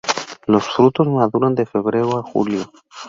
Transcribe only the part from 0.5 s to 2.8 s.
frutos maduran de febrero a julio.